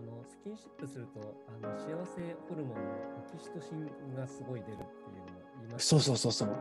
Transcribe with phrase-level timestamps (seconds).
[0.00, 2.84] あのスキンシップするとあの幸せホルモンの
[3.20, 3.84] オキシトシン
[4.16, 6.56] がすごい出るっていうのを言います、そうそうそうそう。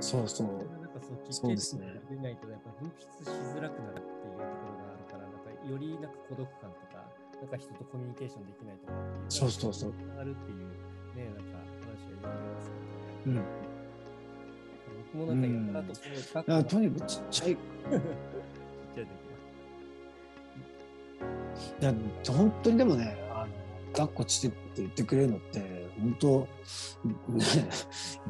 [0.00, 0.46] そうそう。
[0.82, 7.06] なんかそうそうですね出ないとやっぱ分泌しづらくなるっていうところがあるから、なんかよりなんか孤独感とか、
[7.38, 9.30] なんか人とコミュニケーションできないとかっていう。
[9.30, 9.94] そうそうそう。
[10.18, 10.66] あるっていう
[11.14, 12.70] ね、なんか話を言ってます
[13.26, 13.36] うん。
[13.36, 13.46] よね。
[15.14, 17.62] 僕もなんかやったらとそのだからとにかくちっちゃい、い ちっ
[18.90, 19.25] ちゃい時は。
[21.80, 21.94] や
[22.28, 23.48] 本当にでもね、あの
[23.92, 26.48] 抱っこしてって言ってくれるのって、本当、
[27.34, 27.44] ね、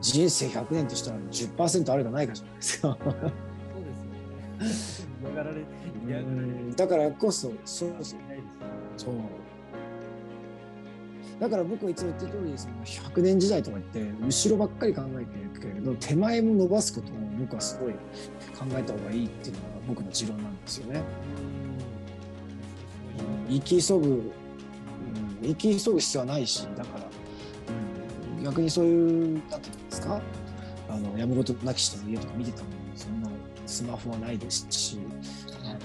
[0.00, 2.98] 人生100年としたら10%あるかないかじゃないですか。
[3.02, 3.14] そう
[4.64, 5.08] ですね。
[5.22, 5.64] 嫌がられ、
[6.06, 6.74] 嫌がられる。
[6.76, 8.40] だからこそ、そうですよね。
[8.96, 9.14] そう。
[11.38, 12.74] だから僕はいつも言ってる通り、その
[13.10, 17.98] 100年時代とか言って、後ろばっかり考えてるけれど、手前も伸ばすことを僕はすごい考
[18.70, 21.02] えた方がいいっていうのが僕の持論なんですよね。
[23.48, 24.32] 生き急ぐ、うん、
[25.42, 27.06] 生き急ぐ必要はないし、だから、
[28.38, 30.20] うん、逆にそういう、なんていうんですか、
[30.88, 33.28] あの、やむごとなき人の家とか見てたのに、そんな
[33.66, 34.98] スマホはないですし、
[35.64, 35.78] あのね、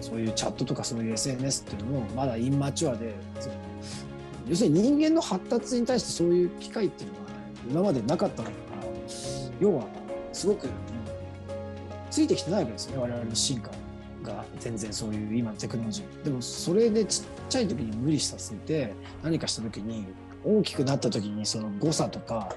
[0.00, 3.14] そういうチャットとかそういう SNS っていうのも、まだインマチュアで、
[4.46, 7.24] 要するに人間の発達に対してそういう機会っていうのは
[7.70, 8.82] 今までなかったのだから、
[9.60, 9.86] 要は、
[10.32, 10.68] すごく、
[12.10, 13.83] ついてきてないわけですよね、我々の進化は。
[14.24, 16.24] が全然そういう今のテクノロジー。
[16.24, 20.06] でもそれでちっちゃい時に無理させて何かした時に
[20.44, 22.54] 大きくなった時にその誤差とか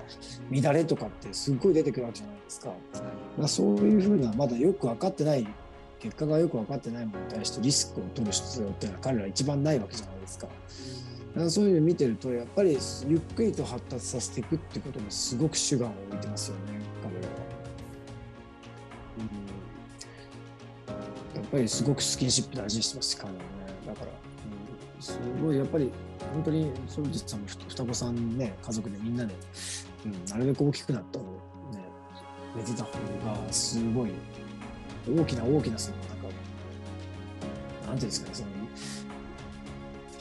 [0.51, 2.67] 乱れとかってすっごい出てくるわけじゃないですか。
[2.93, 3.05] だか
[3.39, 5.47] らそういうふうなまだよく分かってない
[5.99, 10.47] 結果がよく分かってないものに対してリスクを取る必要っていうのは彼ら一番ないわけじゃないですか。
[10.47, 10.53] だ
[11.41, 16.76] からそういうの見てるとやっぱりゆっくりと発達させていくってことにすごく主眼を置いてますよね
[21.57, 23.47] ぱりすごくスキンシップ大事にしてます彼らはね。
[23.87, 25.91] だから、うん、すごいやっぱり
[26.33, 29.33] 本当にソルティスさんもふ双子さんね家族でみんなで、
[30.05, 31.27] うん、なるべく大きくなった方を
[31.73, 31.83] ね
[32.55, 32.91] 寝てた方
[33.25, 34.11] がすごい
[35.09, 36.13] 大きな大きなそのなんか
[37.87, 38.49] なんていうんですかねその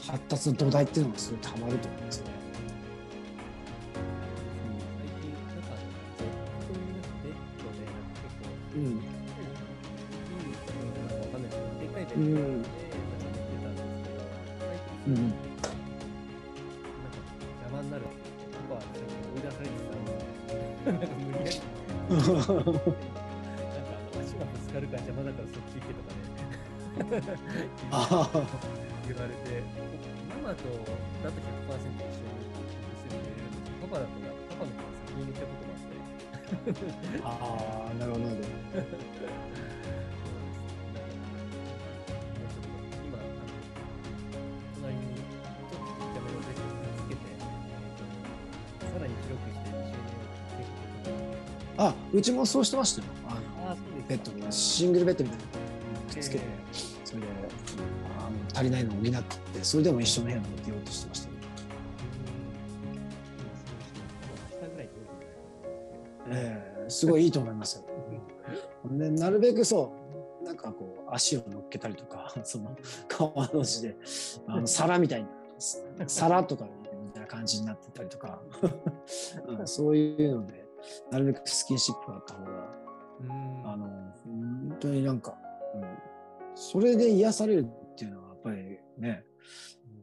[0.07, 2.31] 発達の土台っていうのがすごいたまると思うんですよね。
[8.75, 9.16] うん
[12.17, 12.67] うん。
[13.11, 13.17] なん。
[13.19, 13.75] か寝てたん。
[13.77, 14.29] ですけど、
[15.07, 15.15] うん。
[17.03, 17.11] なん。
[17.11, 17.19] か
[17.61, 18.07] 邪魔になる。
[18.51, 20.05] パパは最近追い出されてたん。
[20.45, 21.07] で、なん。
[21.07, 21.61] か無理やり、
[23.73, 23.83] なん。
[23.83, 26.23] か足がぶつかるから邪魔だからそっち行けとかね。
[29.03, 29.65] 言われて、
[30.29, 30.63] ママと
[31.23, 33.51] だと100%一緒にするれるん。
[33.51, 34.33] ですけど、パパだとなん。
[34.33, 35.97] かパパの方が先に寝たことがあって。
[37.23, 38.25] ああなるほど
[48.79, 51.17] さらに広くして一緒に
[51.77, 53.07] あうちもそうしてましたよ。
[53.29, 53.77] あの
[54.07, 55.45] ベッドにシングルベッドみたいな。
[55.45, 56.43] のくっつけて、
[57.05, 57.27] それで
[58.19, 61.27] あの足りないのを補ってそれでも一緒の部屋に寝てようとしてました。
[61.27, 61.33] ね。
[66.29, 67.85] ええすごいいいと思いますよ。
[68.89, 69.93] でなるべくそ
[70.41, 72.75] うなんかこう足を乗っけたりとか その
[73.07, 73.97] 川の字で
[74.47, 75.23] あの皿みたい
[75.97, 76.65] な皿とか
[77.27, 78.41] 感じになってたりとか、
[79.47, 79.67] うん。
[79.67, 80.65] そういうので
[81.11, 82.51] なるべくスキンシップがあった方が
[83.21, 83.67] うん。
[83.67, 83.87] あの
[84.23, 85.37] 本当になんか、
[85.75, 85.97] うん、
[86.55, 89.23] それで癒されるっていうのはやっぱりね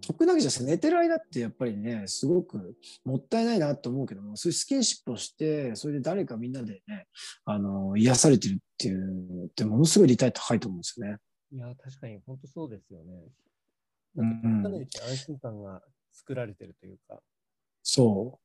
[0.06, 7.06] 得だけじゃなくて寝てる間ってやっぱりねすごくもったいないなと思うけどもそういうスキンシップをしてそれで誰かみんなでね
[7.44, 11.18] あの癒されてるっていうのってものすごい利体高いと思うんですよね。
[11.54, 13.14] いや、確かに本当そうですよね。
[14.16, 14.62] うん。
[14.62, 15.80] かなり安心感が
[16.14, 17.18] 作られてるというか。
[17.82, 18.38] そ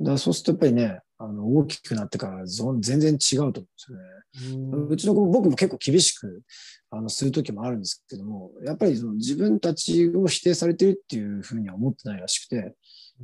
[0.00, 0.04] う。
[0.04, 4.86] だそうするとやっぱりねあの大きくなってからぞ全然違うと思うんですよね。
[4.88, 6.42] うちの子僕も結構厳しく
[6.90, 12.74] あのする時もあるんですけどもやっぱりその自分たちを否定されてるっていうふうには思ってないらしくて、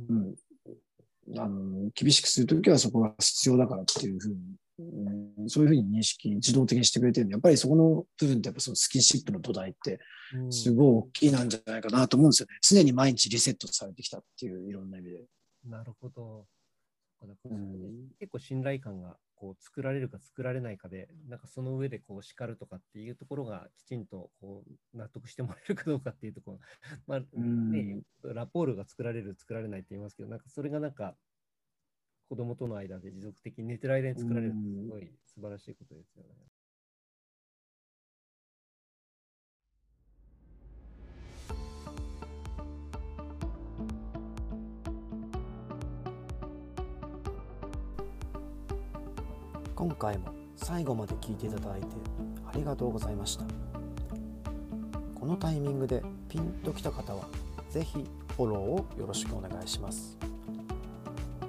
[0.09, 0.35] うん、
[1.37, 4.35] あの厳しくする時はそこが必要だからっていうふうに、
[4.79, 9.99] うん、そういうふうに認識自動的にしてくれてるんでやっぱりそこの部分ってやっぱそのスキンシップの土台って
[10.33, 15.25] うんすごい大きいなんじゃないかなと思うんですよね常に毎日リセットされてきたっていういろんな意味で。
[15.65, 16.45] なるほど。
[18.19, 26.59] 結構信頼感がこう作られるか作られないかで、なんかその上でこう叱るとかっていうところがきちんとこう納得してもらえるかどうかっていうところ、
[27.07, 31.15] まあうんね、ラポールが作られる、作られないって言いますけど、なんかそれがなんか
[32.29, 36.29] 子供との間で持続的に寝てる間に作られるすごい素晴らしいことですよね。
[49.75, 51.87] 今回も最後まで聞いていただいて
[52.45, 53.45] ありがとうございました
[55.15, 57.23] このタイミングでピンときた方は
[57.69, 58.03] 是非
[58.35, 60.17] フォローをよろしくお願いします。